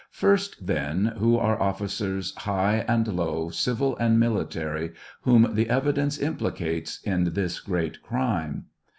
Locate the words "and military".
3.97-4.93